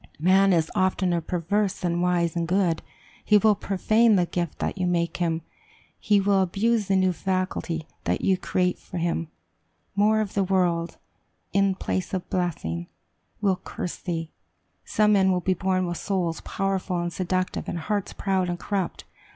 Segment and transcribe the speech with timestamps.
[0.17, 2.81] Man is oftener perverse than wise and good;
[3.23, 5.43] he will profane the gift that you make him;
[5.99, 9.27] he will abuse the new faculty that you create for him.
[9.95, 10.97] More of the world,
[11.53, 12.87] in place of blessing,
[13.41, 14.31] will curse thee.
[14.83, 19.03] Some men will be born with souls powerful and seductive, and hearts proud and corrupt.